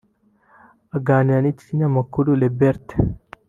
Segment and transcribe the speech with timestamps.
[0.97, 2.93] Aganira n’ikinyamakuru Liberte